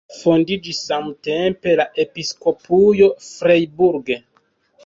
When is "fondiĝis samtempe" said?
0.19-1.75